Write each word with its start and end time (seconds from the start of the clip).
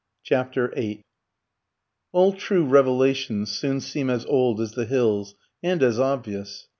CHAPTER 0.23 0.69
VIII 0.75 1.03
All 2.11 2.33
true 2.33 2.65
revelations 2.65 3.51
soon 3.51 3.81
seem 3.81 4.09
as 4.09 4.25
old 4.25 4.59
as 4.59 4.71
the 4.71 4.85
hills 4.85 5.35
and 5.61 5.83
as 5.83 5.99
obvious. 5.99 6.69